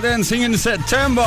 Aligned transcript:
Dancing 0.00 0.42
in 0.42 0.56
September. 0.56 1.24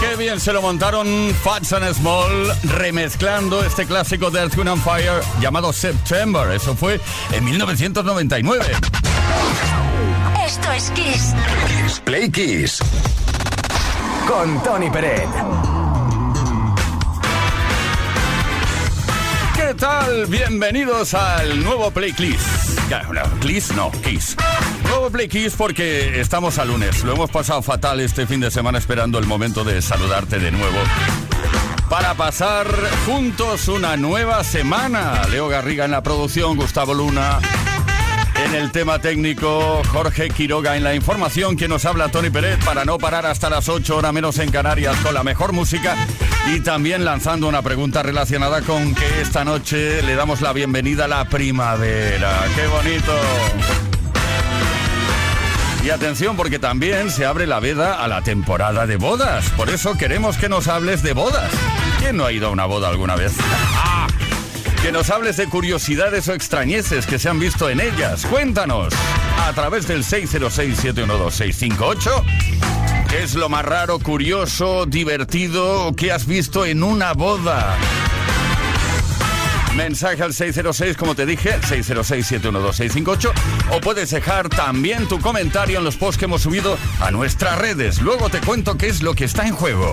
Qué 0.00 0.16
bien 0.16 0.40
se 0.40 0.52
lo 0.52 0.62
montaron 0.62 1.34
Fats 1.42 1.72
and 1.72 1.92
Small 1.94 2.30
remezclando 2.64 3.62
este 3.62 3.86
clásico 3.86 4.30
de 4.30 4.40
Earth, 4.40 4.56
Wind 4.56 4.70
and 4.70 4.82
Fire 4.82 5.20
llamado 5.40 5.72
September. 5.72 6.50
Eso 6.50 6.74
fue 6.74 6.98
en 7.32 7.44
1999. 7.44 8.64
Esto 10.44 10.72
es 10.72 10.90
Kiss. 10.92 11.34
Kiss 11.66 12.00
Play 12.00 12.30
Kiss. 12.30 12.78
Con 14.26 14.62
Tony 14.62 14.90
Peret. 14.90 15.28
¿Qué 19.54 19.74
tal? 19.74 20.26
Bienvenidos 20.26 21.12
al 21.14 21.62
nuevo 21.62 21.90
Play 21.90 22.12
Kiss. 22.12 22.76
Kiss 23.40 23.72
no, 23.74 23.90
Kiss. 24.02 24.36
Nuevo 24.84 25.10
Play 25.10 25.28
porque 25.56 26.20
estamos 26.20 26.58
a 26.58 26.64
lunes. 26.64 27.04
Lo 27.04 27.12
hemos 27.12 27.30
pasado 27.30 27.62
fatal 27.62 28.00
este 28.00 28.26
fin 28.26 28.40
de 28.40 28.50
semana 28.50 28.78
esperando 28.78 29.18
el 29.18 29.26
momento 29.26 29.64
de 29.64 29.82
saludarte 29.82 30.38
de 30.38 30.50
nuevo. 30.50 30.78
Para 31.88 32.14
pasar 32.14 32.66
juntos 33.06 33.68
una 33.68 33.96
nueva 33.96 34.42
semana. 34.44 35.22
Leo 35.30 35.48
Garriga 35.48 35.84
en 35.84 35.90
la 35.92 36.02
producción, 36.02 36.56
Gustavo 36.56 36.94
Luna 36.94 37.40
en 38.44 38.54
el 38.54 38.70
tema 38.70 39.00
técnico, 39.00 39.82
Jorge 39.92 40.28
Quiroga 40.28 40.76
en 40.76 40.84
la 40.84 40.94
información, 40.94 41.56
que 41.56 41.68
nos 41.68 41.84
habla 41.84 42.08
Tony 42.08 42.30
Pérez 42.30 42.58
para 42.64 42.84
no 42.84 42.98
parar 42.98 43.26
hasta 43.26 43.48
las 43.50 43.68
8 43.68 43.96
horas 43.96 44.12
menos 44.12 44.38
en 44.38 44.50
Canarias 44.50 44.96
con 44.98 45.14
la 45.14 45.22
mejor 45.22 45.52
música 45.52 45.96
y 46.46 46.60
también 46.60 47.04
lanzando 47.04 47.48
una 47.48 47.62
pregunta 47.62 48.02
relacionada 48.02 48.62
con 48.62 48.94
que 48.94 49.20
esta 49.20 49.44
noche 49.44 50.02
le 50.02 50.14
damos 50.14 50.40
la 50.40 50.52
bienvenida 50.52 51.06
a 51.06 51.08
la 51.08 51.28
primavera. 51.28 52.44
¡Qué 52.54 52.66
bonito! 52.66 53.95
Y 55.86 55.90
atención 55.90 56.36
porque 56.36 56.58
también 56.58 57.10
se 57.12 57.24
abre 57.24 57.46
la 57.46 57.60
veda 57.60 58.02
a 58.02 58.08
la 58.08 58.20
temporada 58.20 58.88
de 58.88 58.96
bodas. 58.96 59.48
Por 59.50 59.70
eso 59.70 59.96
queremos 59.96 60.36
que 60.36 60.48
nos 60.48 60.66
hables 60.66 61.04
de 61.04 61.12
bodas. 61.12 61.48
¿Quién 62.00 62.16
no 62.16 62.26
ha 62.26 62.32
ido 62.32 62.48
a 62.48 62.50
una 62.50 62.66
boda 62.66 62.88
alguna 62.88 63.14
vez? 63.14 63.36
Ah, 63.40 64.08
que 64.82 64.90
nos 64.90 65.10
hables 65.10 65.36
de 65.36 65.46
curiosidades 65.46 66.26
o 66.26 66.32
extrañeces 66.32 67.06
que 67.06 67.20
se 67.20 67.28
han 67.28 67.38
visto 67.38 67.70
en 67.70 67.80
ellas. 67.80 68.26
Cuéntanos 68.26 68.92
a 69.38 69.52
través 69.52 69.86
del 69.86 70.02
606-712-658. 70.02 72.24
¿Qué 73.08 73.22
es 73.22 73.36
lo 73.36 73.48
más 73.48 73.64
raro, 73.64 74.00
curioso, 74.00 74.86
divertido 74.86 75.94
que 75.94 76.10
has 76.10 76.26
visto 76.26 76.66
en 76.66 76.82
una 76.82 77.12
boda? 77.12 77.76
Mensaje 79.76 80.22
al 80.22 80.32
606, 80.32 80.96
como 80.96 81.14
te 81.14 81.26
dije, 81.26 81.58
606-712-658. 81.60 83.30
O 83.72 83.80
puedes 83.80 84.10
dejar 84.10 84.48
también 84.48 85.06
tu 85.06 85.20
comentario 85.20 85.78
en 85.78 85.84
los 85.84 85.96
posts 85.96 86.18
que 86.18 86.24
hemos 86.24 86.42
subido 86.42 86.78
a 87.00 87.10
nuestras 87.10 87.58
redes. 87.58 88.00
Luego 88.00 88.30
te 88.30 88.40
cuento 88.40 88.78
qué 88.78 88.86
es 88.86 89.02
lo 89.02 89.14
que 89.14 89.26
está 89.26 89.46
en 89.46 89.54
juego. 89.54 89.92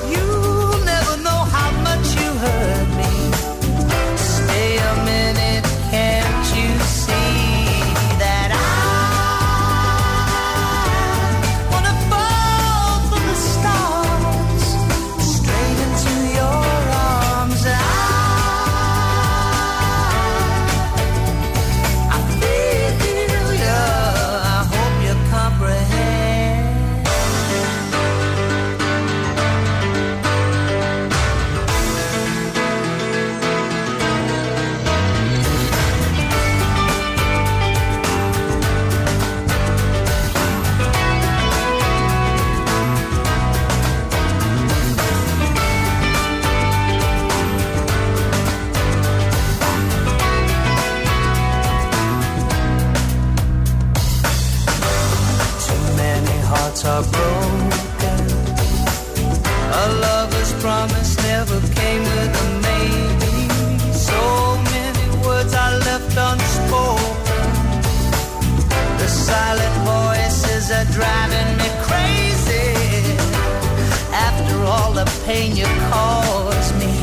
pain 75.25 75.55
you 75.55 75.65
caused 75.65 76.73
me. 76.79 76.93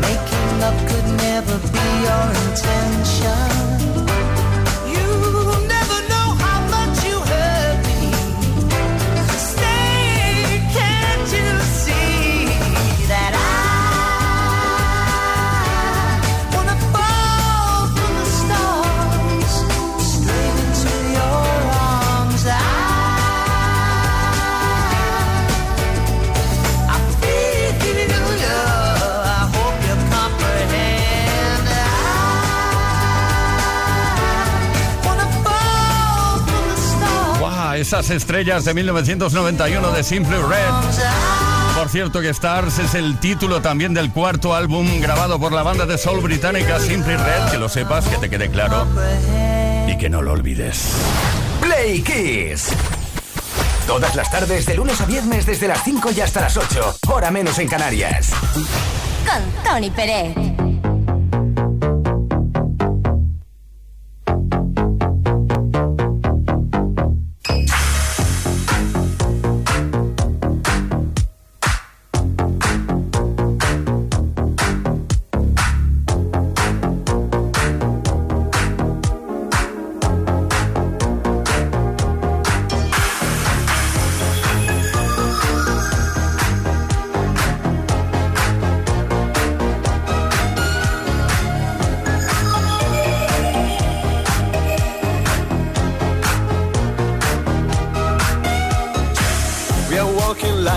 Making 0.00 0.62
up 0.62 0.76
could 0.88 1.08
never 1.16 1.58
be 1.72 1.86
your 2.06 2.26
intention. 2.48 3.49
Estrellas 37.92 38.64
de 38.64 38.72
1991 38.72 39.90
de 39.90 40.04
Simple 40.04 40.36
Red. 40.36 41.76
Por 41.76 41.88
cierto 41.88 42.20
que 42.20 42.28
Stars 42.28 42.78
es 42.78 42.94
el 42.94 43.18
título 43.18 43.60
también 43.62 43.94
del 43.94 44.12
cuarto 44.12 44.54
álbum 44.54 45.00
grabado 45.00 45.40
por 45.40 45.52
la 45.52 45.64
banda 45.64 45.86
de 45.86 45.98
soul 45.98 46.20
británica 46.20 46.78
Simply 46.78 47.16
Red, 47.16 47.50
que 47.50 47.58
lo 47.58 47.68
sepas, 47.68 48.06
que 48.06 48.16
te 48.18 48.30
quede 48.30 48.48
claro 48.48 48.86
y 49.88 49.98
que 49.98 50.08
no 50.08 50.22
lo 50.22 50.32
olvides. 50.32 50.92
Play 51.60 52.00
Kiss. 52.02 52.68
Todas 53.88 54.14
las 54.14 54.30
tardes, 54.30 54.66
de 54.66 54.74
lunes 54.76 55.00
a 55.00 55.06
viernes, 55.06 55.44
desde 55.44 55.66
las 55.66 55.82
5 55.82 56.12
y 56.16 56.20
hasta 56.20 56.42
las 56.42 56.56
8, 56.56 56.98
hora 57.08 57.32
menos 57.32 57.58
en 57.58 57.66
Canarias. 57.66 58.30
Con 59.26 59.64
Tony 59.64 59.90
Pérez. 59.90 60.59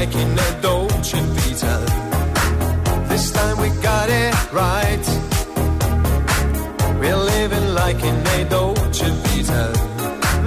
like 0.05 0.15
in 0.15 0.37
a 0.37 0.61
Dolce 0.61 1.19
Vita. 1.35 1.75
This 3.07 3.31
time 3.31 3.57
we 3.61 3.69
got 3.81 4.09
it 4.09 4.33
right. 4.51 5.05
We're 6.99 7.23
living 7.33 7.73
like 7.73 8.03
in 8.03 8.17
a 8.35 8.49
Dolce 8.49 9.09
Vita. 9.23 9.63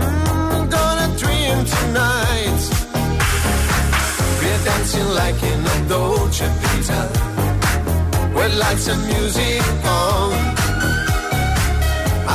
Mm, 0.01 0.71
gonna 0.77 1.09
dream 1.23 1.59
tonight. 1.75 2.63
We're 4.41 4.63
dancing 4.69 5.09
like 5.21 5.41
in 5.53 5.61
a 5.75 5.89
Dolce 5.89 6.49
Vita. 6.61 7.03
With 8.37 8.55
lights 8.59 8.89
and 8.89 9.03
music 9.07 9.63
on. 9.87 10.33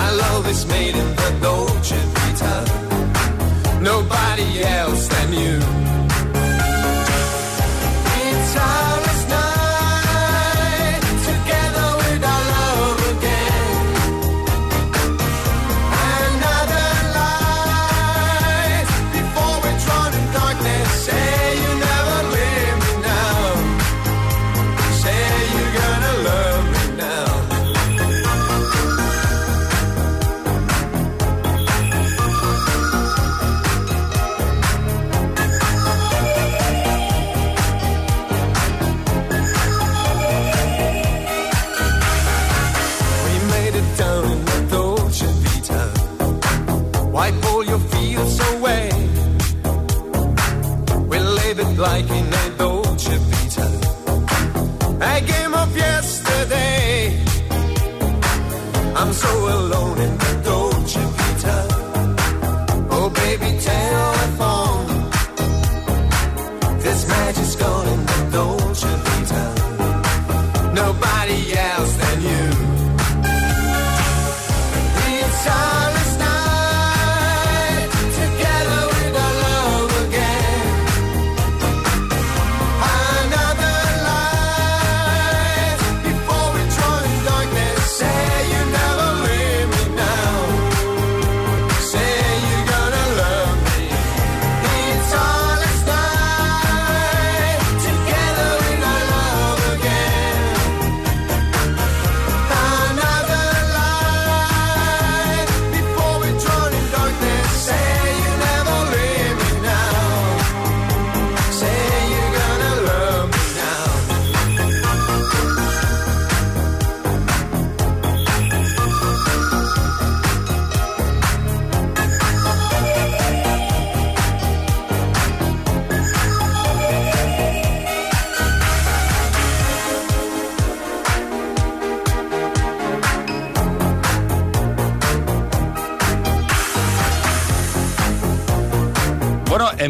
I 0.04 0.08
love 0.24 0.44
this 0.46 0.66
made 0.68 0.96
in 0.96 1.10
the 1.22 1.30
Dolce 1.40 2.00
Vita. 2.16 2.56
Nobody 3.80 4.64
else 4.64 5.08
than 5.08 5.34
you. 5.34 5.91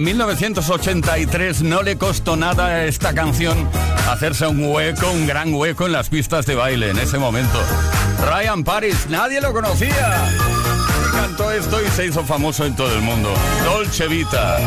en 0.02 0.06
1983 0.06 1.62
no 1.62 1.84
le 1.84 1.96
costó 1.96 2.36
nada 2.36 2.66
a 2.66 2.86
esta 2.86 3.14
canción 3.14 3.70
hacerse 4.10 4.48
un 4.48 4.64
hueco, 4.66 5.12
un 5.12 5.28
gran 5.28 5.54
hueco 5.54 5.86
en 5.86 5.92
las 5.92 6.10
pistas 6.10 6.48
de 6.48 6.56
baile 6.56 6.90
en 6.90 6.98
ese 6.98 7.20
momento. 7.20 7.62
Ryan 8.20 8.64
Paris, 8.64 9.06
nadie 9.10 9.40
lo 9.42 9.54
conocía. 9.54 10.28
Cantó 11.12 11.52
esto 11.52 11.80
y 11.86 11.88
se 11.92 12.08
hizo 12.08 12.26
famoso 12.26 12.66
en 12.66 12.76
todo 12.76 12.92
el 12.96 13.02
mundo. 13.02 13.32
Dolce 13.64 14.08
Vita. 14.08 14.58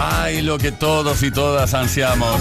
Ay, 0.00 0.42
lo 0.42 0.58
que 0.58 0.70
todos 0.70 1.24
y 1.24 1.32
todas 1.32 1.74
ansiamos. 1.74 2.40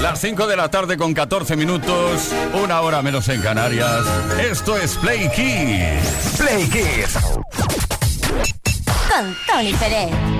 Las 0.00 0.20
5 0.20 0.46
de 0.46 0.56
la 0.56 0.70
tarde 0.70 0.96
con 0.96 1.12
14 1.12 1.56
minutos, 1.56 2.30
una 2.62 2.80
hora 2.82 3.02
menos 3.02 3.28
en 3.30 3.42
Canarias. 3.42 4.04
Esto 4.48 4.76
es 4.76 4.94
Play 4.98 5.28
Kids. 5.30 6.36
Play 6.38 6.68
Kids 6.68 7.45
con 9.16 9.34
Tony 9.46 9.72
Pérez. 9.74 10.35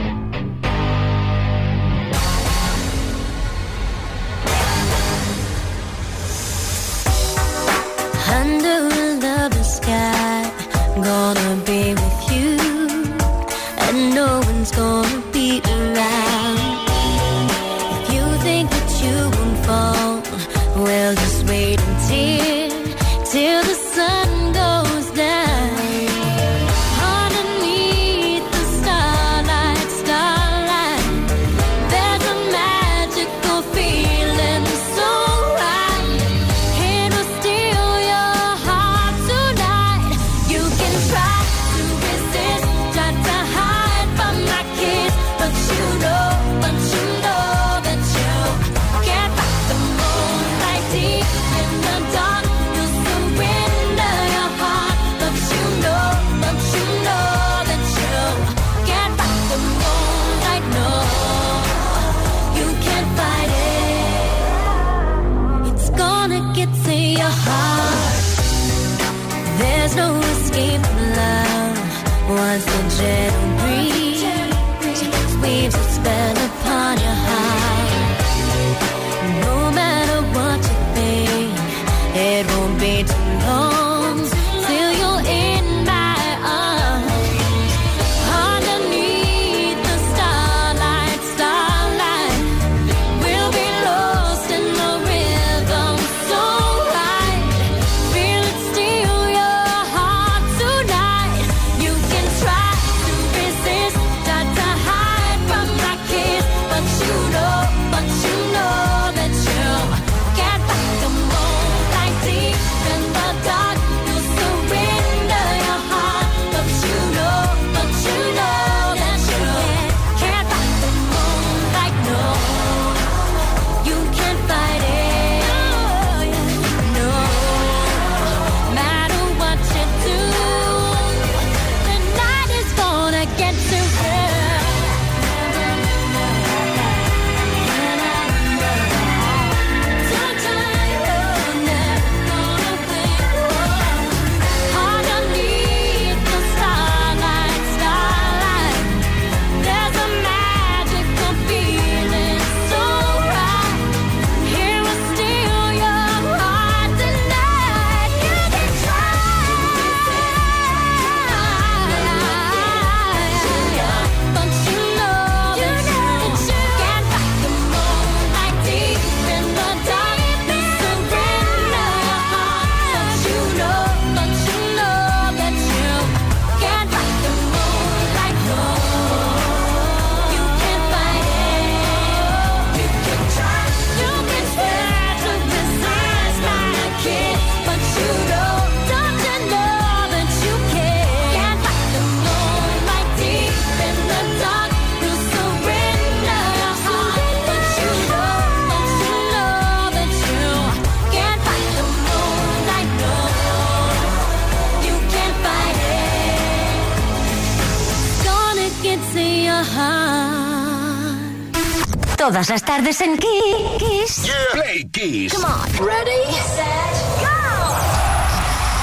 Todas 212.26 212.49
las 212.49 212.64
tardes 212.64 213.00
en 213.02 213.16
Kiss. 213.18 214.28
Play 214.50 214.88
Kiss. 214.90 215.33
Come 215.33 215.47
on. 215.47 215.87
Ready, 215.87 216.33
set, 216.45 217.21
go. 217.21 217.28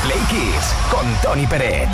Play 0.02 0.20
Kiss 0.30 0.74
con 0.90 1.06
Tony 1.22 1.46
Peret. 1.46 1.90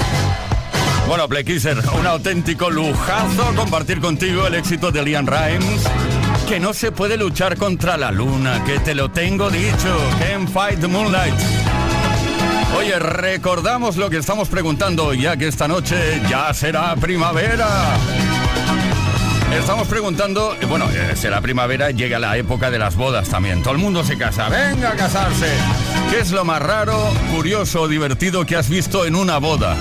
Bueno, 1.07 1.27
Play 1.27 1.43
Kisser, 1.43 1.75
un 1.97 2.05
auténtico 2.05 2.69
lujazo 2.69 3.55
compartir 3.55 3.99
contigo 3.99 4.45
el 4.45 4.53
éxito 4.53 4.91
de 4.91 5.01
Liam 5.01 5.25
Rimes. 5.25 5.81
Que 6.47 6.59
no 6.59 6.71
se 6.71 6.91
puede 6.91 7.17
luchar 7.17 7.57
contra 7.57 7.97
la 7.97 8.12
luna, 8.12 8.63
que 8.63 8.77
te 8.77 8.93
lo 8.93 9.09
tengo 9.09 9.49
dicho. 9.49 9.97
Can't 10.19 10.47
fight 10.51 10.79
the 10.79 10.88
moonlight. 10.88 11.33
Oye, 12.77 12.99
recordamos 12.99 13.97
lo 13.97 14.12
que 14.12 14.17
estamos 14.17 14.49
preguntando, 14.49 15.15
ya 15.15 15.35
que 15.35 15.47
esta 15.47 15.67
noche 15.67 16.21
ya 16.29 16.53
será 16.53 16.95
primavera. 16.95 17.97
Estamos 19.51 19.88
preguntando, 19.88 20.55
eh, 20.62 20.65
bueno, 20.65 20.89
eh, 20.91 21.15
será 21.15 21.41
primavera, 21.41 21.91
llega 21.91 22.19
la 22.19 22.38
época 22.38 22.69
de 22.69 22.79
las 22.79 22.95
bodas 22.95 23.29
también. 23.29 23.62
Todo 23.62 23.73
el 23.73 23.79
mundo 23.79 24.03
se 24.03 24.17
casa, 24.17 24.47
venga 24.49 24.91
a 24.91 24.95
casarse. 24.95 25.51
¿Qué 26.12 26.19
es 26.19 26.31
lo 26.31 26.45
más 26.45 26.62
raro, 26.62 26.97
curioso 27.33 27.81
o 27.81 27.88
divertido 27.88 28.45
que 28.45 28.55
has 28.55 28.69
visto 28.69 29.05
en 29.05 29.15
una 29.15 29.38
boda? 29.39 29.75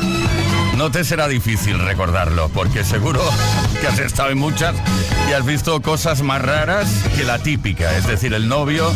No 0.79 0.91
te 0.93 1.03
será 1.03 1.27
difícil 1.27 1.81
recordarlo, 1.81 2.51
porque 2.51 2.85
seguro 2.85 3.21
que 3.81 3.88
has 3.88 3.99
estado 3.99 4.31
en 4.31 4.38
muchas 4.38 4.77
y 5.29 5.33
has 5.33 5.45
visto 5.45 5.83
cosas 5.83 6.23
más 6.23 6.41
raras 6.41 6.88
que 7.17 7.25
la 7.25 7.41
típica. 7.41 7.97
Es 7.97 8.07
decir, 8.07 8.33
el 8.33 8.47
novio 8.47 8.88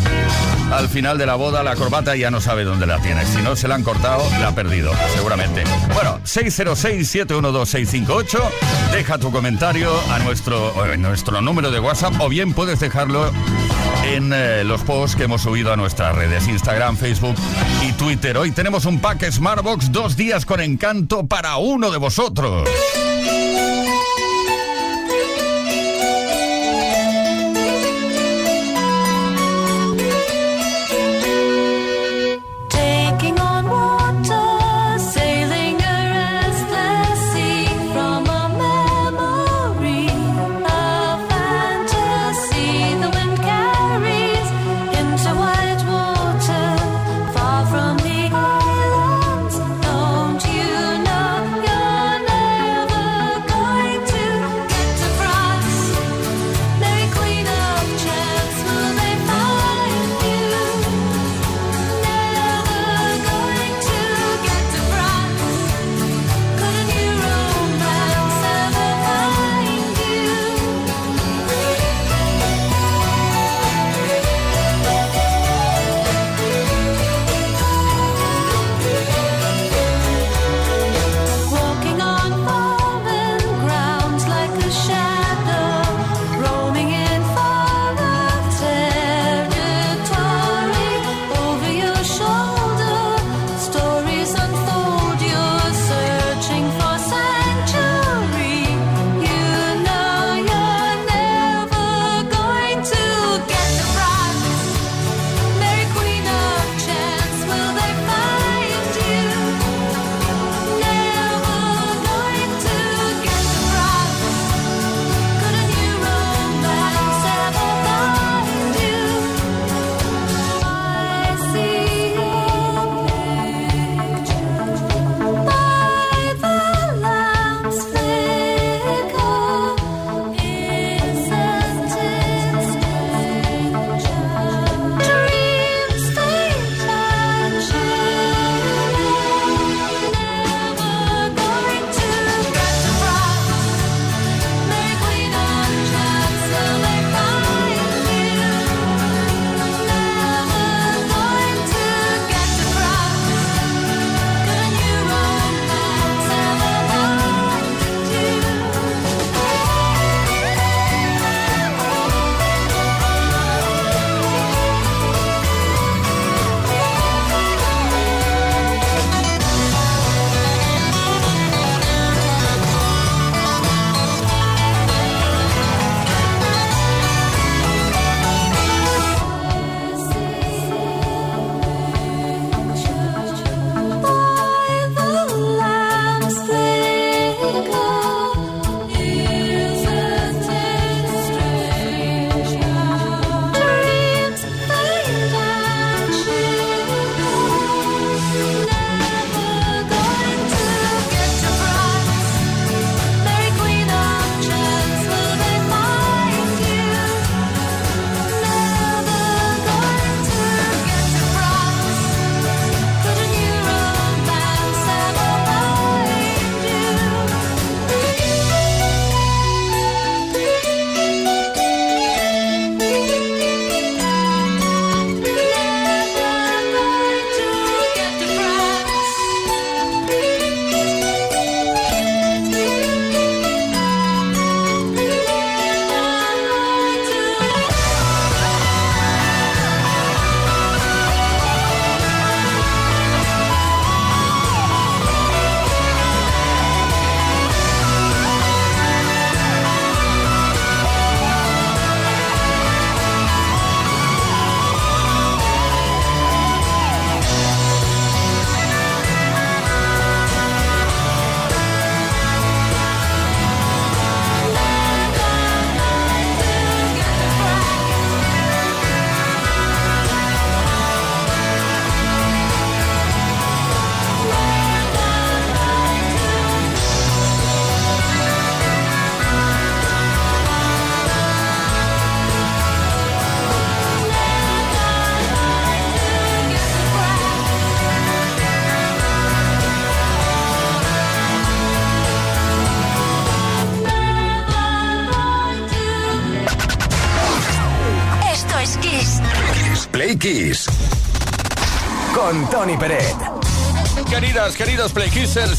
al 0.73 0.89
final 0.89 1.19
de 1.19 1.27
la 1.27 1.35
boda 1.35 1.65
la 1.65 1.75
corbata 1.75 2.15
ya 2.15 2.31
no 2.31 2.41
sabe 2.41 2.63
dónde 2.63 2.87
la 2.87 3.01
tiene. 3.01 3.27
Si 3.27 3.43
no 3.43 3.57
se 3.57 3.67
la 3.67 3.75
han 3.75 3.83
cortado, 3.83 4.23
la 4.39 4.47
ha 4.49 4.55
perdido, 4.55 4.93
seguramente. 5.17 5.65
Bueno, 5.93 6.21
606-712-658. 6.21 8.39
Deja 8.93 9.19
tu 9.19 9.33
comentario 9.33 9.93
a 10.13 10.21
nuestro, 10.21 10.87
eh, 10.87 10.97
nuestro 10.97 11.43
número 11.43 11.73
de 11.73 11.81
WhatsApp 11.81 12.15
o 12.21 12.29
bien 12.29 12.55
puedes 12.55 12.79
dejarlo 12.79 13.29
en 14.05 14.33
eh, 14.33 14.65
los 14.65 14.83
posts 14.83 15.17
que 15.17 15.25
hemos 15.25 15.43
subido 15.43 15.73
a 15.73 15.77
nuestras 15.77 16.15
redes, 16.15 16.49
Instagram, 16.49 16.97
Facebook 16.97 17.37
y 17.87 17.93
Twitter. 17.93 18.37
Hoy 18.37 18.51
tenemos 18.51 18.85
un 18.85 19.01
pack 19.01 19.31
Smartbox, 19.31 19.93
dos 19.93 20.17
días 20.17 20.45
con 20.45 20.61
encanto 20.61 21.27
para 21.27 21.57
uno 21.73 21.91
de 21.91 21.97
vosotros. 21.97 22.69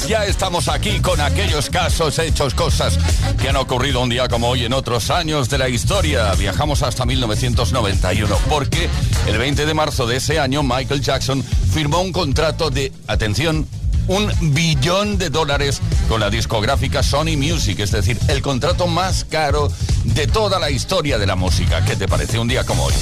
Ya 0.08 0.26
estamos 0.26 0.68
aquí 0.68 1.00
con 1.00 1.20
aquellos 1.20 1.72
casos, 1.72 2.20
hechos, 2.20 2.54
cosas 2.54 3.00
que 3.42 3.50
han 3.50 3.56
ocurrido 3.56 4.02
un 4.02 4.10
día 4.10 4.28
como 4.28 4.50
hoy 4.50 4.66
en 4.66 4.74
otros 4.74 5.10
años 5.10 5.50
de 5.50 5.58
la 5.58 5.68
historia. 5.68 6.32
Viajamos 6.36 6.84
hasta 6.84 7.06
1991 7.06 8.38
porque 8.50 8.88
el 9.26 9.38
20 9.40 9.66
de 9.66 9.74
marzo 9.74 10.06
de 10.06 10.18
ese 10.18 10.40
año 10.40 10.62
Michael 10.62 11.02
Jackson 11.02 11.44
firmó 11.44 12.02
un 12.02 12.12
contrato 12.12 12.70
de, 12.70 12.92
atención, 13.08 13.68
un 14.08 14.32
billón 14.54 15.18
de 15.18 15.32
dólares 15.32 15.82
con 16.08 16.20
la 16.20 16.30
discográfica 16.30 17.02
Sony 17.02 17.36
Music, 17.36 17.80
es 17.80 17.92
decir, 17.92 18.20
el 18.28 18.44
contrato 18.44 18.86
más 18.86 19.26
caro 19.26 19.72
de 20.04 20.28
toda 20.28 20.60
la 20.60 20.70
historia 20.70 21.18
de 21.18 21.26
la 21.26 21.36
música. 21.36 21.84
¿Qué 21.84 21.96
te 21.96 22.08
parece 22.08 22.38
un 22.38 22.48
día 22.48 22.64
como 22.64 22.84
hoy? 22.84 22.94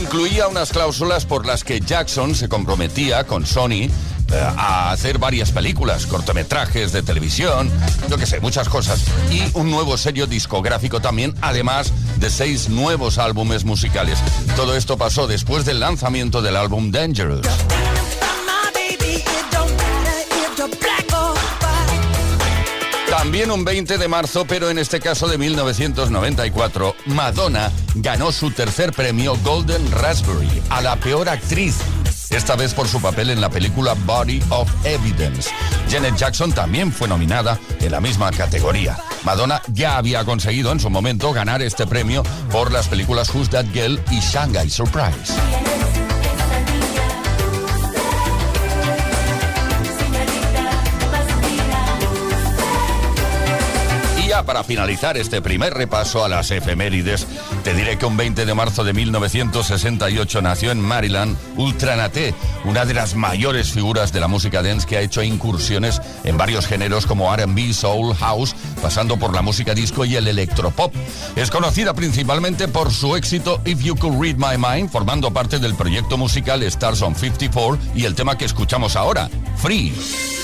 Incluía 0.00 0.46
unas 0.46 0.70
cláusulas 0.70 1.24
por 1.24 1.46
las 1.46 1.64
que 1.64 1.80
Jackson 1.80 2.36
se 2.36 2.48
comprometía 2.48 3.24
con 3.24 3.44
Sony 3.44 3.88
a 4.40 4.90
hacer 4.90 5.18
varias 5.18 5.52
películas, 5.52 6.06
cortometrajes 6.06 6.92
de 6.92 7.02
televisión, 7.02 7.70
yo 8.08 8.16
que 8.16 8.26
sé, 8.26 8.40
muchas 8.40 8.68
cosas. 8.68 9.04
Y 9.30 9.42
un 9.54 9.70
nuevo 9.70 9.96
sello 9.96 10.26
discográfico 10.26 11.00
también, 11.00 11.34
además 11.40 11.92
de 12.16 12.30
seis 12.30 12.68
nuevos 12.68 13.18
álbumes 13.18 13.64
musicales. 13.64 14.18
Todo 14.56 14.76
esto 14.76 14.96
pasó 14.96 15.26
después 15.26 15.64
del 15.64 15.80
lanzamiento 15.80 16.42
del 16.42 16.56
álbum 16.56 16.90
Dangerous. 16.90 17.46
También 23.16 23.50
un 23.50 23.64
20 23.64 23.96
de 23.96 24.08
marzo, 24.08 24.44
pero 24.44 24.68
en 24.68 24.78
este 24.78 25.00
caso 25.00 25.28
de 25.28 25.38
1994, 25.38 26.94
Madonna 27.06 27.72
ganó 27.94 28.32
su 28.32 28.50
tercer 28.50 28.92
premio 28.92 29.36
Golden 29.42 29.90
Raspberry 29.92 30.62
a 30.68 30.82
la 30.82 30.96
peor 30.96 31.28
actriz. 31.28 31.76
Esta 32.34 32.56
vez 32.56 32.74
por 32.74 32.88
su 32.88 33.00
papel 33.00 33.30
en 33.30 33.40
la 33.40 33.48
película 33.48 33.94
Body 34.06 34.42
of 34.50 34.68
Evidence. 34.84 35.48
Janet 35.88 36.16
Jackson 36.16 36.52
también 36.52 36.90
fue 36.90 37.06
nominada 37.06 37.60
en 37.80 37.92
la 37.92 38.00
misma 38.00 38.32
categoría. 38.32 38.98
Madonna 39.24 39.62
ya 39.72 39.96
había 39.96 40.24
conseguido 40.24 40.72
en 40.72 40.80
su 40.80 40.90
momento 40.90 41.32
ganar 41.32 41.62
este 41.62 41.86
premio 41.86 42.24
por 42.50 42.72
las 42.72 42.88
películas 42.88 43.32
Who's 43.32 43.50
That 43.50 43.66
Girl 43.72 44.02
y 44.10 44.18
Shanghai 44.18 44.68
Surprise. 44.68 45.32
Para 54.44 54.64
finalizar 54.64 55.16
este 55.16 55.42
primer 55.42 55.74
repaso 55.74 56.24
a 56.24 56.28
las 56.28 56.50
efemérides, 56.50 57.26
te 57.62 57.74
diré 57.74 57.98
que 57.98 58.06
un 58.06 58.16
20 58.16 58.46
de 58.46 58.54
marzo 58.54 58.84
de 58.84 58.92
1968 58.92 60.42
nació 60.42 60.70
en 60.70 60.80
Maryland 60.80 61.36
Ultranate, 61.56 62.34
una 62.64 62.84
de 62.84 62.94
las 62.94 63.14
mayores 63.14 63.72
figuras 63.72 64.12
de 64.12 64.20
la 64.20 64.28
música 64.28 64.62
dance 64.62 64.86
que 64.86 64.96
ha 64.96 65.00
hecho 65.00 65.22
incursiones 65.22 66.00
en 66.24 66.36
varios 66.36 66.66
géneros 66.66 67.06
como 67.06 67.34
RB, 67.34 67.72
soul, 67.72 68.14
house, 68.14 68.54
pasando 68.80 69.18
por 69.18 69.34
la 69.34 69.42
música 69.42 69.74
disco 69.74 70.04
y 70.04 70.16
el 70.16 70.28
electropop. 70.28 70.94
Es 71.36 71.50
conocida 71.50 71.94
principalmente 71.94 72.68
por 72.68 72.92
su 72.92 73.16
éxito 73.16 73.60
If 73.64 73.82
You 73.82 73.96
Could 73.96 74.20
Read 74.20 74.36
My 74.36 74.56
Mind, 74.58 74.90
formando 74.90 75.32
parte 75.32 75.58
del 75.58 75.74
proyecto 75.74 76.16
musical 76.16 76.62
Stars 76.62 77.02
on 77.02 77.14
54 77.14 77.78
y 77.94 78.04
el 78.04 78.14
tema 78.14 78.36
que 78.38 78.44
escuchamos 78.44 78.96
ahora, 78.96 79.28
Free. 79.56 80.43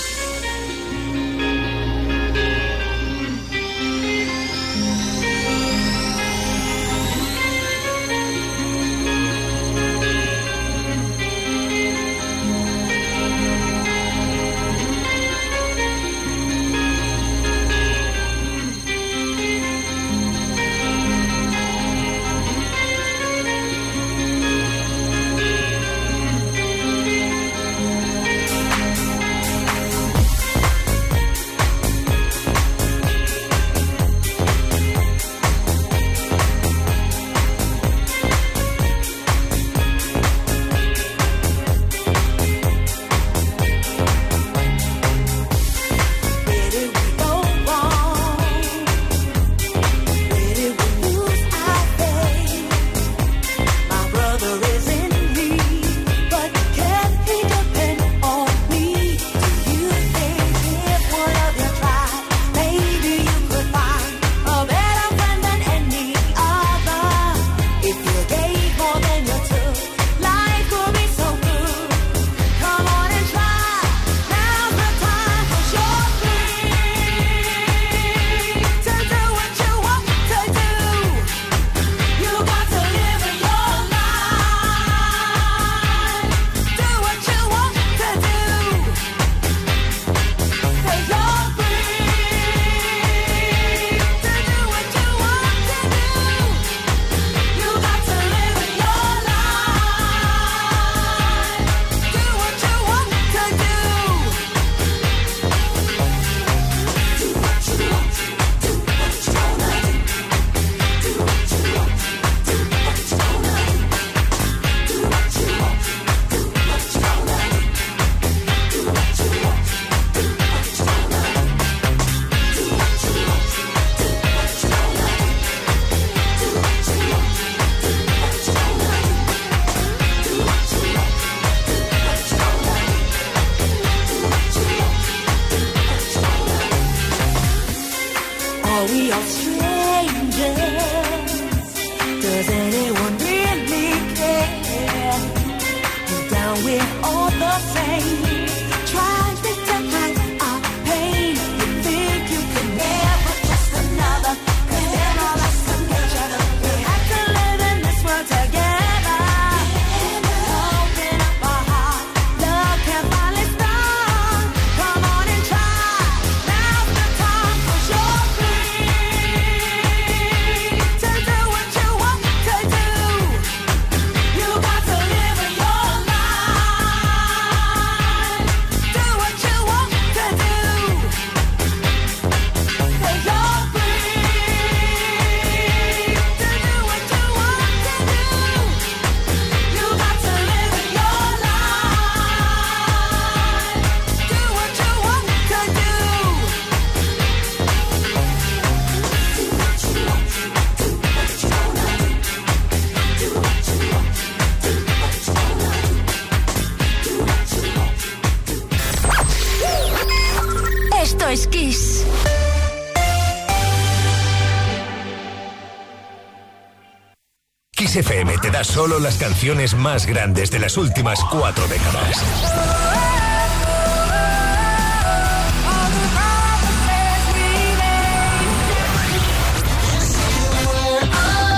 XFM 217.91 218.37
te 218.37 218.49
da 218.51 218.63
solo 218.63 219.01
las 219.01 219.17
canciones 219.17 219.75
más 219.75 220.05
grandes 220.05 220.49
de 220.49 220.59
las 220.59 220.77
últimas 220.77 221.19
cuatro 221.29 221.67
décadas. 221.67 222.23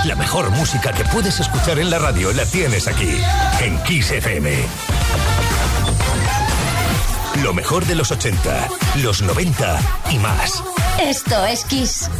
La 0.04 0.16
mejor 0.16 0.50
música 0.50 0.92
que 0.92 1.04
puedes 1.04 1.38
escuchar 1.38 1.78
en 1.78 1.88
la 1.88 2.00
radio 2.00 2.32
la 2.32 2.44
tienes 2.46 2.88
aquí, 2.88 3.16
en 3.60 3.78
XFM. 3.86 4.56
Lo 7.44 7.54
mejor 7.54 7.86
de 7.86 7.94
los 7.94 8.10
80, 8.10 8.68
los 8.96 9.22
90 9.22 9.78
y 10.10 10.18
más. 10.18 10.64
Esto 10.98 11.46
es 11.46 11.64
Kiss. 11.64 12.10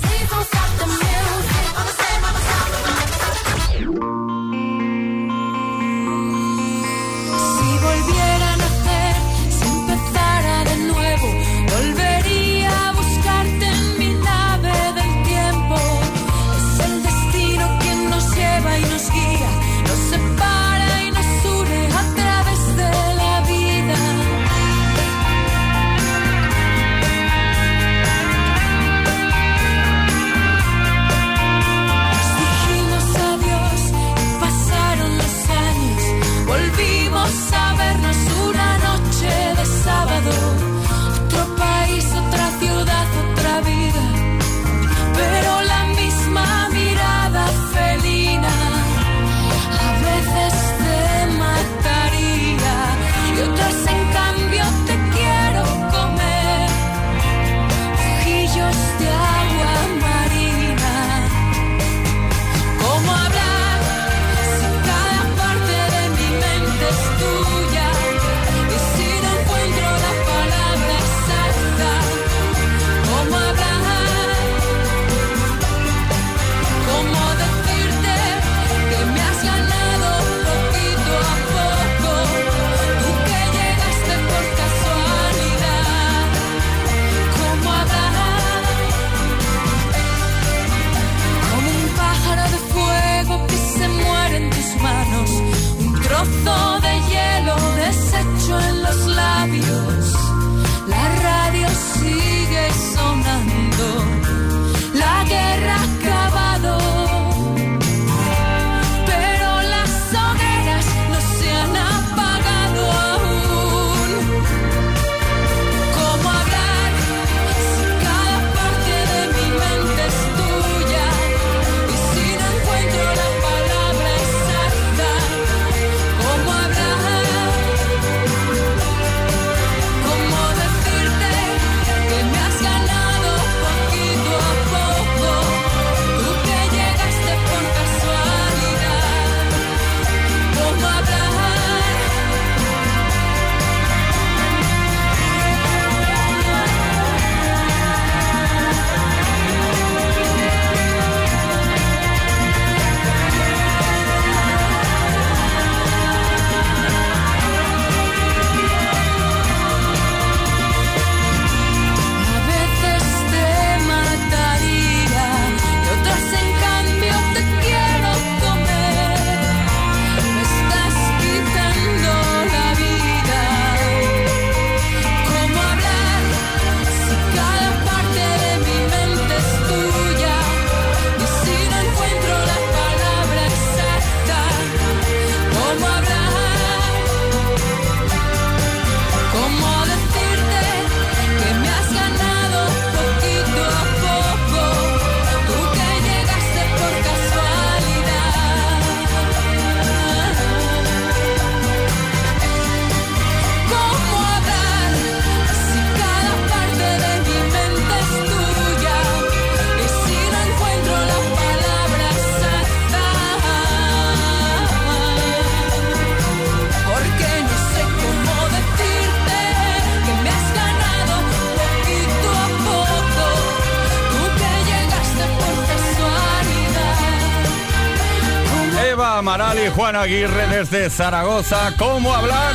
Aguirre 230.04 230.46
desde 230.48 230.90
Zaragoza. 230.90 231.72
¿Cómo 231.78 232.12
hablar? 232.12 232.52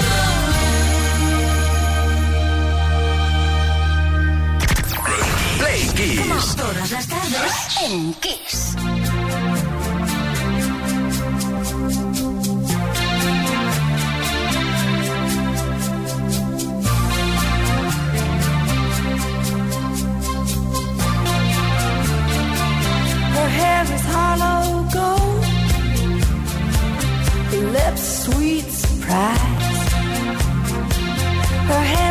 Play 5.58 5.88
Kiss. 5.96 6.56
Todas 6.56 6.92
las 6.92 7.08
tardes 7.08 7.78
en 7.86 8.14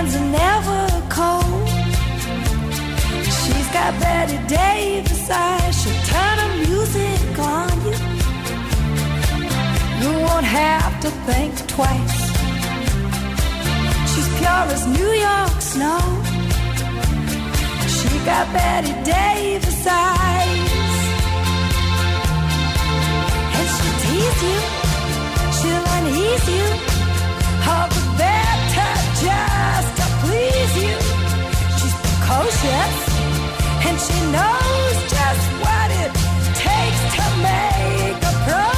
hands 0.08 0.16
are 0.16 0.30
never 0.30 1.06
cold. 1.08 1.68
She's 3.24 3.68
got 3.72 3.98
Betty 4.00 4.38
Davis 4.46 5.30
eyes. 5.30 5.82
She'll 5.82 6.02
turn 6.04 6.36
the 6.38 6.68
music 6.68 7.38
on 7.38 7.70
you. 7.86 7.96
You 10.02 10.10
won't 10.26 10.44
have 10.44 11.00
to 11.00 11.10
think 11.26 11.54
twice. 11.66 12.18
She's 14.14 14.28
pure 14.38 14.64
as 14.74 14.86
New 14.86 15.12
York 15.26 15.60
snow. 15.60 16.00
She 17.96 18.08
got 18.24 18.46
Betty 18.52 18.92
Davis 19.04 19.86
eyes. 19.86 20.74
And 23.56 23.68
she'll 23.74 23.98
tease 24.04 24.42
you. 24.48 24.58
She'll 25.58 25.86
unease 25.96 26.48
you. 26.56 26.66
All 27.70 27.88
the 27.88 28.18
best. 28.18 28.47
Precocious, 32.38 32.96
and 33.84 33.98
she 33.98 34.14
knows 34.30 34.96
just 35.10 35.44
what 35.58 35.90
it 35.90 36.12
takes 36.54 37.02
to 37.16 37.24
make 37.42 38.14
a 38.22 38.34
pro 38.46 38.77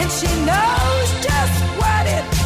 and 0.00 0.10
she 0.10 0.26
knows 0.46 1.08
just 1.22 1.62
what 1.78 2.06
it 2.06 2.39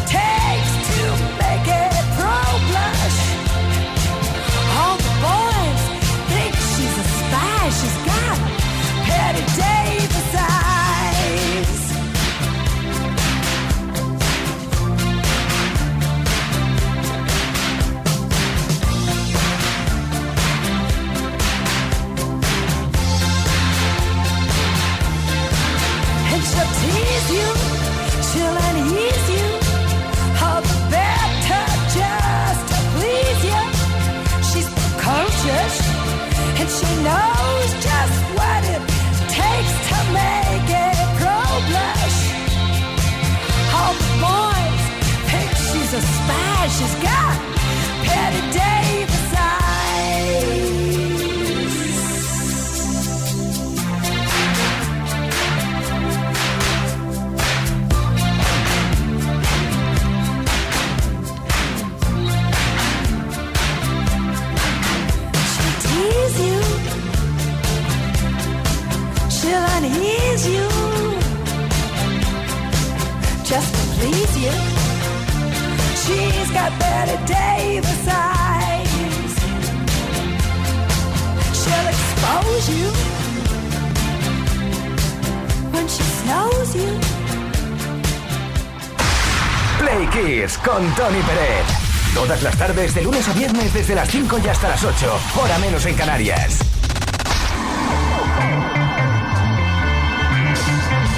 las 94.85 95.03
8. 95.03 95.21
Hora 95.41 95.59
menos 95.59 95.87
en 95.87 95.95
Canarias. 95.95 96.59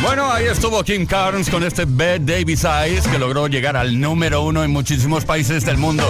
Bueno, 0.02 0.30
ahí 0.30 0.46
estuvo 0.46 0.82
Kim 0.84 1.06
Carnes 1.06 1.50
con 1.50 1.64
este 1.64 1.84
Bad 1.84 2.20
Davis 2.20 2.64
Eyes 2.64 3.08
que 3.08 3.18
logró 3.18 3.48
llegar 3.48 3.76
al 3.76 3.98
número 4.00 4.42
uno 4.42 4.62
en 4.62 4.70
muchísimos 4.70 5.24
países 5.24 5.64
del 5.64 5.78
mundo. 5.78 6.08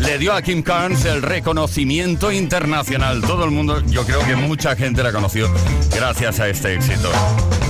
Le 0.00 0.18
dio 0.18 0.32
a 0.32 0.42
Kim 0.42 0.62
Carnes 0.62 1.04
el 1.04 1.22
reconocimiento 1.22 2.32
internacional. 2.32 3.20
Todo 3.20 3.44
el 3.44 3.50
mundo, 3.50 3.80
yo 3.86 4.04
creo 4.04 4.24
que 4.26 4.34
mucha 4.34 4.74
gente 4.74 5.02
la 5.02 5.12
conoció 5.12 5.48
gracias 5.94 6.40
a 6.40 6.48
este 6.48 6.74
éxito. 6.74 7.10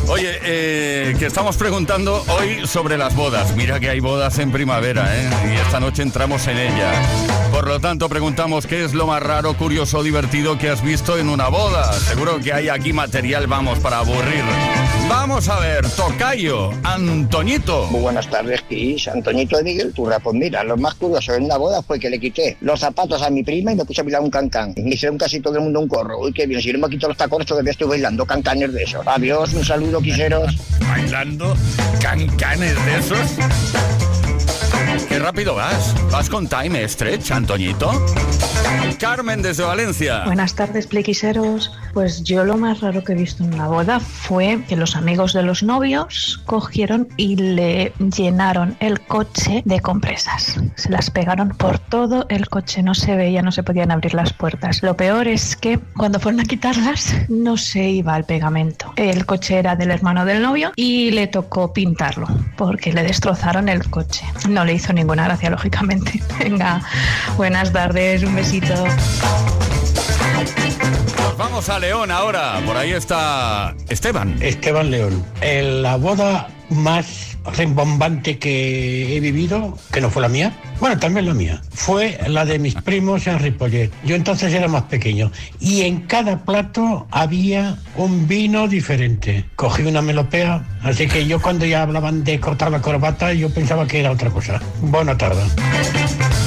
Oye, 0.08 0.38
eh, 0.42 1.14
que 1.18 1.26
estamos 1.26 1.58
preguntando 1.58 2.24
hoy 2.28 2.66
sobre 2.66 2.96
las 2.96 3.14
bodas. 3.14 3.54
Mira 3.54 3.78
que 3.78 3.90
hay 3.90 4.00
bodas 4.00 4.38
en 4.38 4.50
primavera, 4.50 5.06
¿eh? 5.14 5.28
Y 5.52 5.56
esta 5.56 5.80
noche 5.80 6.02
entramos 6.02 6.46
en 6.46 6.56
ella. 6.56 6.92
Por 7.52 7.68
lo 7.68 7.78
tanto, 7.78 8.08
preguntamos 8.08 8.66
qué 8.66 8.84
es 8.84 8.94
lo 8.94 9.06
más 9.06 9.22
raro, 9.22 9.54
curioso, 9.54 10.02
divertido 10.02 10.56
que 10.56 10.70
has 10.70 10.82
visto 10.82 11.18
en 11.18 11.28
una 11.28 11.48
boda. 11.48 11.92
Seguro 11.92 12.40
que 12.40 12.54
hay 12.54 12.70
aquí 12.70 12.94
material, 12.94 13.46
vamos, 13.48 13.80
para 13.80 13.98
aburrir. 13.98 14.44
Vamos 15.08 15.48
a 15.48 15.58
ver, 15.60 15.88
Tocayo, 15.90 16.70
Antoñito. 16.84 17.86
Muy 17.86 18.00
buenas 18.02 18.28
tardes, 18.28 18.60
Kiss. 18.62 19.08
Antoñito 19.08 19.56
de 19.56 19.62
Miguel 19.64 19.92
Turra. 19.94 20.18
Pues 20.18 20.36
mira, 20.36 20.62
lo 20.64 20.76
más 20.76 20.94
curioso 20.94 21.34
en 21.34 21.44
una 21.44 21.56
boda 21.56 21.82
fue 21.82 21.98
que 21.98 22.10
le 22.10 22.20
quité 22.20 22.58
los 22.60 22.80
zapatos 22.80 23.22
a 23.22 23.30
mi 23.30 23.42
prima 23.42 23.72
y 23.72 23.76
me 23.76 23.84
puse 23.84 24.02
a 24.02 24.04
bailar 24.04 24.20
un 24.20 24.30
cancán. 24.30 24.74
Y 24.76 24.82
me 24.82 24.90
hicieron 24.90 25.16
casi 25.16 25.40
todo 25.40 25.56
el 25.56 25.62
mundo 25.62 25.80
un 25.80 25.88
corro. 25.88 26.18
Uy, 26.20 26.32
qué 26.32 26.46
bien. 26.46 26.60
Si 26.60 26.72
no 26.72 26.78
me 26.78 26.90
quito 26.90 27.08
los 27.08 27.16
tacones, 27.16 27.46
todavía 27.46 27.72
estoy 27.72 27.88
bailando 27.88 28.26
cancanes 28.26 28.72
de 28.72 28.82
esos. 28.82 29.06
Adiós, 29.06 29.52
un 29.54 29.64
saludo, 29.64 30.00
quiseros. 30.00 30.56
Bailando 30.80 31.56
cancanes 32.00 32.74
de 32.84 32.98
esos. 32.98 34.27
Qué 35.08 35.18
rápido 35.18 35.54
vas. 35.54 35.94
Vas 36.10 36.28
con 36.28 36.48
time 36.48 36.86
stretch, 36.88 37.30
Antoñito. 37.30 37.90
Carmen 38.98 39.42
desde 39.42 39.62
Valencia. 39.62 40.24
Buenas 40.24 40.54
tardes, 40.54 40.86
pliquiseros. 40.86 41.72
Pues 41.94 42.22
yo 42.24 42.44
lo 42.44 42.56
más 42.56 42.80
raro 42.80 43.04
que 43.04 43.12
he 43.12 43.16
visto 43.16 43.44
en 43.44 43.54
una 43.54 43.68
boda 43.68 44.00
fue 44.00 44.60
que 44.68 44.76
los 44.76 44.96
amigos 44.96 45.32
de 45.32 45.42
los 45.42 45.62
novios 45.62 46.40
cogieron 46.46 47.08
y 47.16 47.36
le 47.36 47.92
llenaron 48.16 48.76
el 48.80 49.00
coche 49.00 49.62
de 49.64 49.80
compresas. 49.80 50.60
Se 50.76 50.90
las 50.90 51.10
pegaron 51.10 51.50
por 51.50 51.78
todo 51.78 52.26
el 52.28 52.48
coche, 52.48 52.82
no 52.82 52.94
se 52.94 53.14
veía, 53.14 53.42
no 53.42 53.52
se 53.52 53.62
podían 53.62 53.90
abrir 53.90 54.14
las 54.14 54.32
puertas. 54.32 54.82
Lo 54.82 54.96
peor 54.96 55.28
es 55.28 55.56
que 55.56 55.78
cuando 55.96 56.18
fueron 56.18 56.40
a 56.40 56.44
quitarlas 56.44 57.14
no 57.28 57.56
se 57.56 57.88
iba 57.88 58.16
el 58.16 58.24
pegamento. 58.24 58.92
El 58.96 59.26
coche 59.26 59.58
era 59.58 59.76
del 59.76 59.90
hermano 59.90 60.24
del 60.24 60.42
novio 60.42 60.72
y 60.76 61.10
le 61.12 61.26
tocó 61.28 61.72
pintarlo 61.72 62.26
porque 62.56 62.92
le 62.92 63.02
destrozaron 63.02 63.68
el 63.68 63.88
coche. 63.90 64.24
No 64.48 64.64
le 64.64 64.74
hizo 64.78 64.92
ninguna 64.92 65.24
gracia, 65.24 65.50
lógicamente. 65.50 66.20
Venga, 66.38 66.80
buenas 67.36 67.72
tardes, 67.72 68.22
un 68.22 68.34
besito. 68.34 68.74
Nos 71.18 71.36
vamos 71.36 71.68
a 71.68 71.78
León 71.78 72.10
ahora. 72.10 72.60
Por 72.64 72.76
ahí 72.76 72.92
está 72.92 73.74
Esteban. 73.88 74.36
Esteban 74.40 74.90
León. 74.90 75.24
En 75.40 75.82
la 75.82 75.96
boda 75.96 76.48
más 76.70 77.37
rimbombante 77.50 78.38
que 78.38 79.16
he 79.16 79.20
vivido, 79.20 79.76
que 79.92 80.00
no 80.00 80.10
fue 80.10 80.22
la 80.22 80.28
mía, 80.28 80.52
bueno, 80.80 80.98
también 80.98 81.26
la 81.26 81.34
mía, 81.34 81.62
fue 81.72 82.18
la 82.28 82.44
de 82.44 82.58
mis 82.58 82.74
primos 82.74 83.26
en 83.26 83.38
Ripollet. 83.38 83.90
Yo 84.04 84.14
entonces 84.14 84.52
era 84.52 84.68
más 84.68 84.84
pequeño 84.84 85.32
y 85.60 85.82
en 85.82 86.02
cada 86.02 86.44
plato 86.44 87.06
había 87.10 87.78
un 87.96 88.28
vino 88.28 88.68
diferente. 88.68 89.44
Cogí 89.56 89.82
una 89.82 90.02
melopea, 90.02 90.64
así 90.82 91.08
que 91.08 91.26
yo 91.26 91.40
cuando 91.40 91.66
ya 91.66 91.82
hablaban 91.82 92.24
de 92.24 92.38
cortar 92.40 92.70
la 92.70 92.80
corbata, 92.80 93.32
yo 93.32 93.50
pensaba 93.50 93.86
que 93.86 94.00
era 94.00 94.10
otra 94.10 94.30
cosa. 94.30 94.60
Buena 94.80 95.16
tarde. 95.16 95.42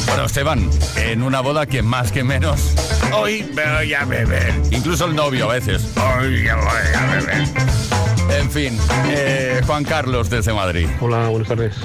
Bueno, 0.07 0.25
Esteban, 0.25 0.69
en 0.97 1.23
una 1.23 1.41
boda 1.41 1.65
que 1.65 1.81
más 1.81 2.11
que 2.11 2.23
menos. 2.23 2.73
Hoy 3.13 3.45
voy 3.53 3.93
a 3.93 4.05
beber. 4.05 4.53
Incluso 4.71 5.05
el 5.05 5.15
novio 5.15 5.49
a 5.49 5.53
veces. 5.53 5.93
Hoy 5.97 6.41
voy 6.41 6.47
a 6.47 7.05
beber. 7.07 8.00
En 8.41 8.49
fin, 8.49 8.77
eh, 9.05 9.61
Juan 9.67 9.83
Carlos 9.83 10.31
desde 10.31 10.51
Madrid. 10.51 10.87
Hola, 10.99 11.27
buenas 11.27 11.47
tardes. 11.47 11.75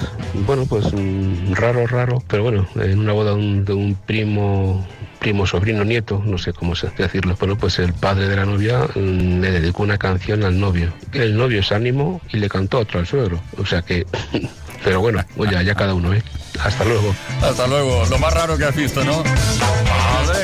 Bueno, 0.46 0.64
pues 0.64 0.86
mm, 0.90 1.52
raro, 1.52 1.86
raro, 1.86 2.22
pero 2.26 2.44
bueno, 2.44 2.66
en 2.76 2.98
una 2.98 3.12
boda 3.12 3.32
de 3.32 3.36
un, 3.36 3.64
de 3.66 3.74
un 3.74 3.94
primo, 3.94 4.86
primo, 5.18 5.46
sobrino, 5.46 5.84
nieto, 5.84 6.22
no 6.24 6.38
sé 6.38 6.54
cómo 6.54 6.74
se 6.74 6.88
decirlo, 6.96 7.36
bueno, 7.38 7.58
pues 7.58 7.78
el 7.78 7.92
padre 7.92 8.26
de 8.26 8.36
la 8.36 8.46
novia 8.46 8.88
mm, 8.94 9.40
le 9.40 9.50
dedicó 9.50 9.82
una 9.82 9.98
canción 9.98 10.44
al 10.44 10.58
novio. 10.58 10.94
El 11.12 11.36
novio 11.36 11.62
se 11.62 11.74
animó 11.74 12.22
y 12.32 12.38
le 12.38 12.48
cantó 12.48 12.78
otro 12.78 13.00
al 13.00 13.06
suegro. 13.06 13.38
O 13.58 13.66
sea 13.66 13.82
que, 13.82 14.06
pero 14.82 15.02
bueno, 15.02 15.22
ya, 15.50 15.60
ya 15.60 15.74
cada 15.74 15.92
uno, 15.92 16.14
¿eh? 16.14 16.22
Hasta 16.64 16.84
luego. 16.84 17.14
Hasta 17.42 17.66
luego. 17.66 18.02
Lo 18.08 18.18
más 18.18 18.32
raro 18.32 18.56
que 18.56 18.64
has 18.64 18.74
visto, 18.74 19.04
¿no? 19.04 19.22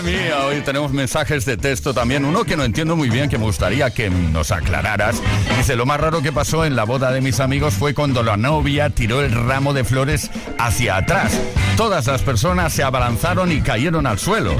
Mía, 0.05 0.47
hoy 0.47 0.61
tenemos 0.63 0.93
mensajes 0.93 1.45
de 1.45 1.57
texto 1.57 1.95
también. 1.95 2.25
Uno 2.25 2.43
que 2.45 2.57
no 2.57 2.65
entiendo 2.65 2.97
muy 2.97 3.09
bien, 3.09 3.31
que 3.31 3.39
me 3.39 3.45
gustaría 3.45 3.91
que 3.91 4.11
nos 4.11 4.51
aclararas. 4.51 5.23
Dice, 5.57 5.77
lo 5.77 5.87
más 5.87 6.01
raro 6.01 6.23
que 6.23 6.33
pasó 6.33 6.65
en 6.65 6.75
la 6.75 6.83
boda 6.85 7.13
de 7.13 7.21
mis 7.21 7.39
amigos 7.41 7.75
fue 7.75 7.95
cuando 7.95 8.23
la 8.23 8.37
novia 8.37 8.91
tiró 8.91 9.23
el 9.23 9.33
ramo 9.33 9.73
de 9.75 9.85
flores 9.85 10.31
hacia 10.59 10.97
atrás. 10.97 11.39
Todas 11.77 12.07
las 12.07 12.23
personas 12.23 12.73
se 12.73 12.83
abalanzaron 12.83 13.53
y 13.53 13.61
cayeron 13.61 14.07
al 14.07 14.19
suelo. 14.19 14.57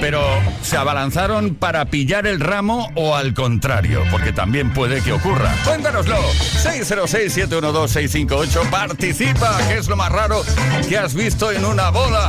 Pero, 0.00 0.20
¿se 0.62 0.76
abalanzaron 0.76 1.54
para 1.54 1.84
pillar 1.86 2.26
el 2.26 2.40
ramo 2.40 2.90
o 2.94 3.16
al 3.16 3.32
contrario? 3.34 4.02
Porque 4.10 4.32
también 4.32 4.72
puede 4.74 5.00
que 5.00 5.12
ocurra. 5.12 5.54
Cuéntanoslo. 5.64 6.18
606-712-658. 6.62 8.68
Participa. 8.70 9.58
¿Qué 9.68 9.78
es 9.78 9.88
lo 9.88 9.96
más 9.96 10.12
raro 10.12 10.42
que 10.88 10.98
has 10.98 11.14
visto 11.14 11.50
en 11.52 11.64
una 11.64 11.90
boda? 11.90 12.28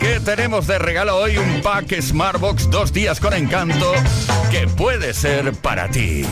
¿Qué 0.00 0.18
tenemos 0.20 0.66
de 0.66 0.78
regalo 0.78 1.16
hoy? 1.16 1.38
Un 1.42 1.60
pack 1.62 2.00
Smartbox 2.00 2.70
dos 2.70 2.92
días 2.92 3.18
con 3.18 3.32
encanto 3.34 3.92
que 4.50 4.68
puede 4.68 5.12
ser 5.12 5.52
para 5.54 5.88
ti. 5.88 6.24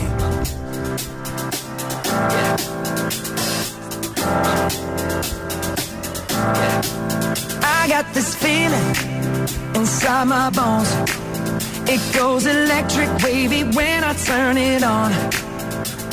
I 7.63 7.87
got 7.87 8.13
this 8.13 8.35
feeling 8.35 8.95
inside 9.75 10.27
my 10.27 10.49
bones. 10.51 10.89
It 11.89 12.01
goes 12.17 12.45
electric 12.45 13.09
wavy 13.23 13.63
when 13.63 14.03
I 14.03 14.13
turn 14.13 14.57
it 14.57 14.83
on. 14.83 15.11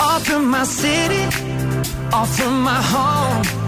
Off 0.00 0.24
from 0.24 0.50
my 0.50 0.64
city, 0.64 1.24
off 2.12 2.36
from 2.36 2.62
my 2.62 2.82
home. 2.82 3.67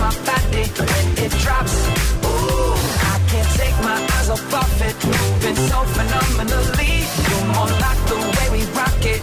my 0.00 0.10
body 0.24 0.64
when 0.88 1.06
it 1.24 1.32
drops. 1.44 1.76
Ooh, 2.24 2.74
I 3.12 3.16
can't 3.30 3.50
take 3.60 3.76
my 3.84 3.98
eyes 4.16 4.28
off 4.30 4.54
of 4.62 4.82
it, 4.88 4.96
moving 5.04 5.58
so 5.70 5.78
phenomenally. 5.96 6.92
You're 7.28 7.46
more 7.54 7.72
like 7.84 8.00
the 8.10 8.18
way 8.34 8.46
we 8.56 8.62
rock 8.80 9.02
it, 9.14 9.22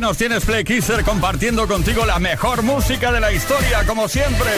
Aquí 0.00 0.06
nos 0.06 0.16
tienes 0.16 0.46
Play 0.46 0.64
Kisser 0.64 1.04
compartiendo 1.04 1.68
contigo 1.68 2.06
la 2.06 2.18
mejor 2.18 2.62
música 2.62 3.12
de 3.12 3.20
la 3.20 3.32
historia, 3.32 3.84
como 3.86 4.08
siempre. 4.08 4.48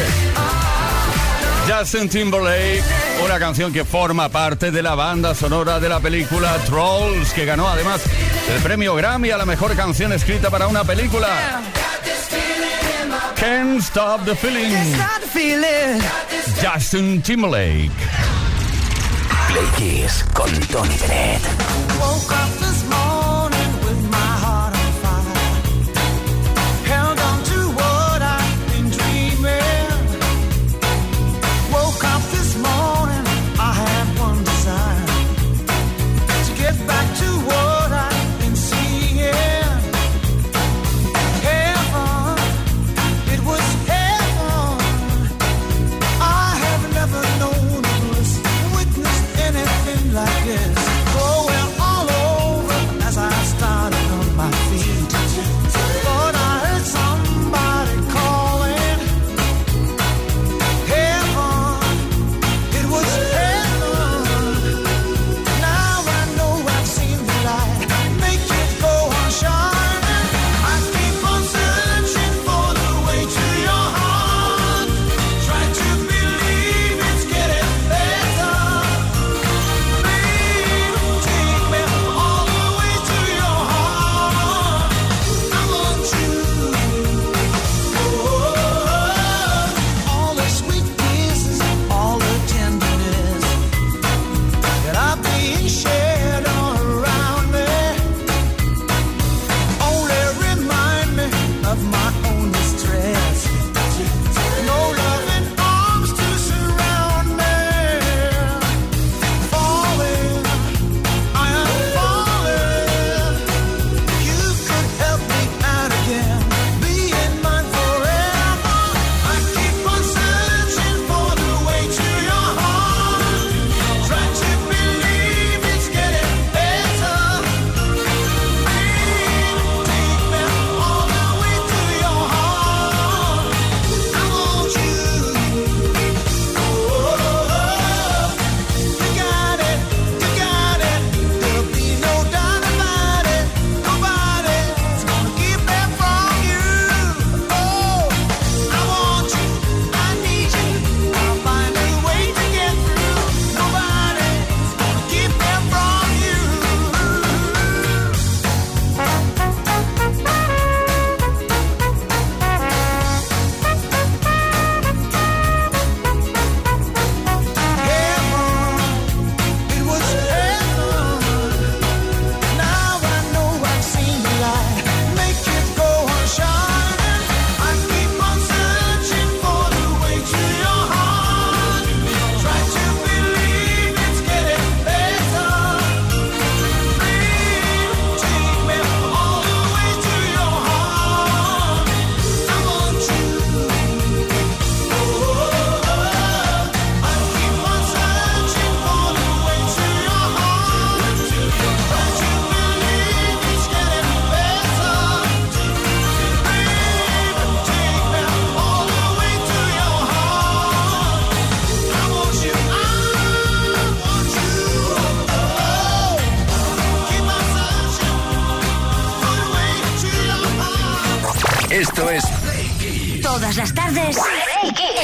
Justin 1.69 2.09
Timberlake, 2.09 2.85
una 3.25 3.41
canción 3.41 3.73
que 3.73 3.85
forma 3.85 4.29
parte 4.29 4.71
de 4.71 4.81
la 4.85 4.95
banda 4.95 5.35
sonora 5.35 5.81
de 5.81 5.89
la 5.89 5.99
película 5.99 6.57
Trolls, 6.67 7.33
que 7.33 7.45
ganó 7.45 7.69
además 7.69 8.03
el 8.55 8.63
premio 8.63 8.95
Grammy 8.95 9.33
a 9.33 9.37
la 9.37 9.45
mejor 9.45 9.75
canción 9.75 10.13
escrita 10.13 10.49
para 10.49 10.69
una 10.69 10.85
película. 10.85 11.61
Can't 13.35 13.81
Stop 13.81 14.25
the 14.25 14.37
Feeling. 14.37 14.95
Stop 14.95 15.23
the 15.23 15.27
feeling. 15.27 16.01
Justin 16.63 17.21
Timberlake. 17.21 17.91
Play 19.49 19.67
Kiss 19.77 20.25
con 20.35 20.53
Tony 20.69 20.97
Bennett. 21.01 21.43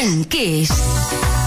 En 0.01 0.25
Kiss. 0.29 1.38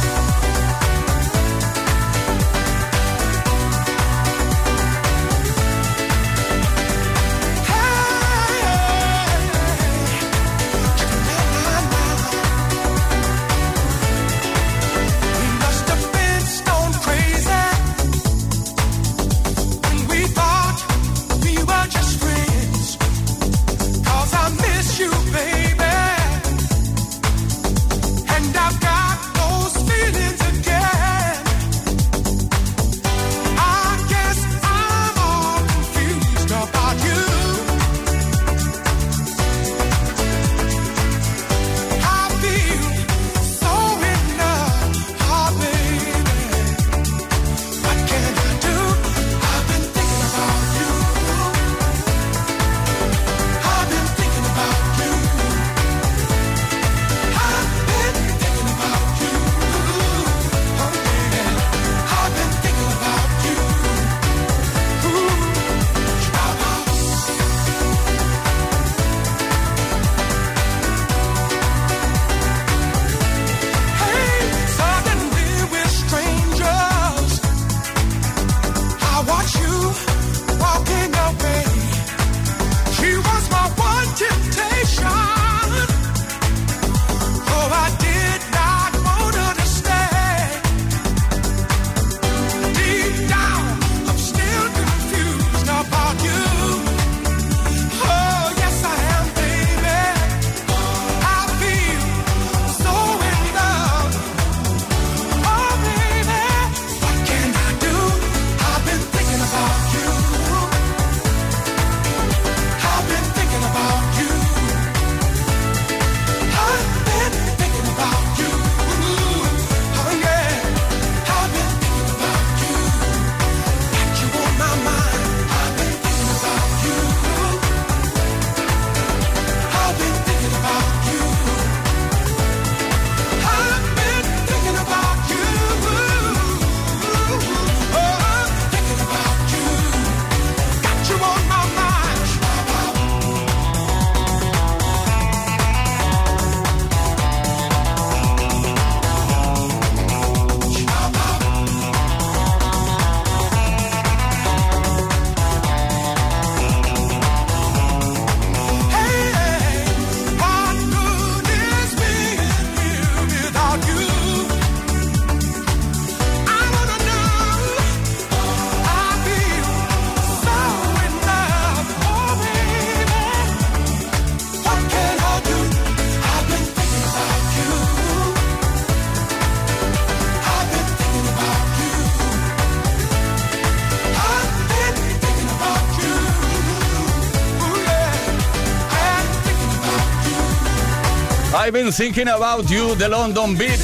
I've 191.72 191.86
Been 191.86 191.94
Thinking 191.94 192.28
About 192.28 192.70
You 192.70 192.96
de 192.96 193.08
London 193.08 193.58
Beat. 193.58 193.80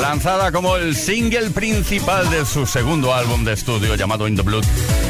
Lanzada 0.00 0.50
como 0.50 0.74
el 0.74 0.96
single 0.96 1.50
principal 1.50 2.28
de 2.30 2.44
su 2.44 2.66
segundo 2.66 3.14
álbum 3.14 3.44
de 3.44 3.52
estudio 3.52 3.94
llamado 3.94 4.26
In 4.26 4.34
the 4.34 4.42
Blood. 4.42 4.64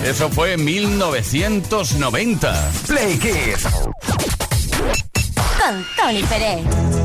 Eso 0.05 0.29
fue 0.29 0.53
en 0.53 0.65
1990. 0.67 2.71
Play 2.87 3.19
Kids. 3.19 3.63
Con 5.59 5.87
Tony 5.97 6.23
Pérez. 6.25 6.98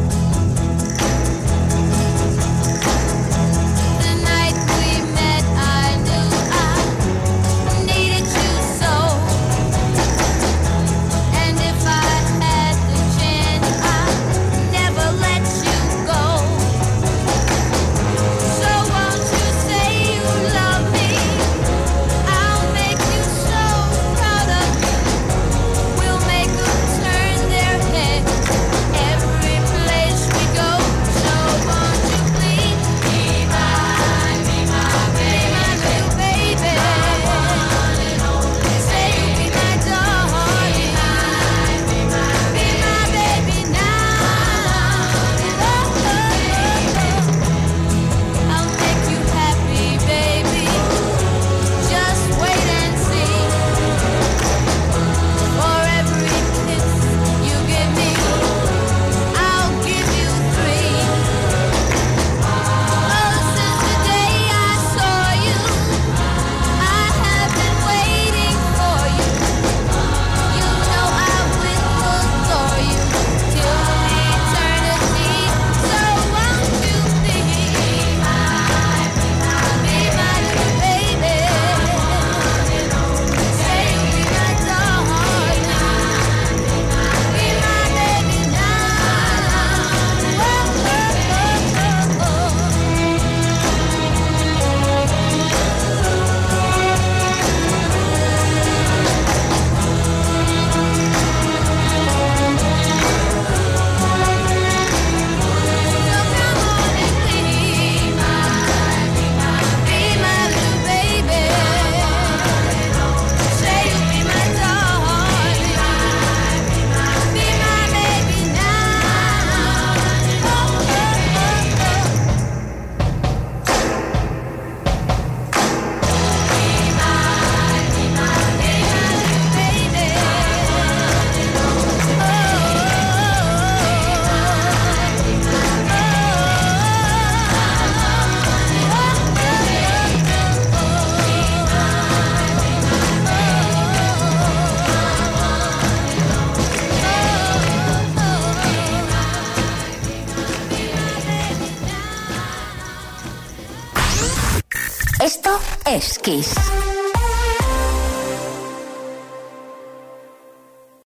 Kiss. 156.24 156.62